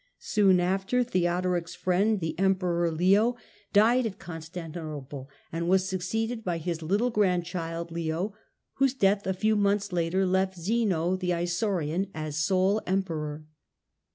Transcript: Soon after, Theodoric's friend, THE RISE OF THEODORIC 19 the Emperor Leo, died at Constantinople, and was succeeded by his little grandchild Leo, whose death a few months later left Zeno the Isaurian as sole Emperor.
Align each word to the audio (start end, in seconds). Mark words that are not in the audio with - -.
Soon 0.17 0.59
after, 0.59 1.03
Theodoric's 1.03 1.75
friend, 1.75 2.19
THE 2.21 2.29
RISE 2.29 2.33
OF 2.33 2.37
THEODORIC 2.37 2.37
19 2.37 2.37
the 2.37 2.43
Emperor 2.43 2.91
Leo, 2.91 3.35
died 3.71 4.05
at 4.07 4.17
Constantinople, 4.17 5.29
and 5.51 5.69
was 5.69 5.87
succeeded 5.87 6.43
by 6.43 6.57
his 6.57 6.81
little 6.81 7.11
grandchild 7.11 7.91
Leo, 7.91 8.33
whose 8.77 8.95
death 8.95 9.27
a 9.27 9.33
few 9.35 9.55
months 9.55 9.93
later 9.93 10.25
left 10.25 10.57
Zeno 10.57 11.15
the 11.15 11.33
Isaurian 11.33 12.09
as 12.15 12.35
sole 12.35 12.81
Emperor. 12.87 13.45